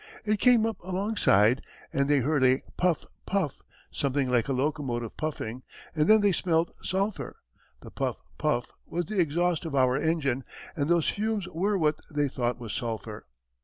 [0.25, 1.61] It came up alongside,
[1.93, 3.61] and they heard a 'puff, puff,'
[3.91, 5.61] something like a locomotive puffing,
[5.95, 7.35] and then they smelt sulphur."
[7.81, 10.43] (The "puff, puff" was the exhaust of our engine
[10.75, 13.27] and those fumes were what they thought was sulphur.)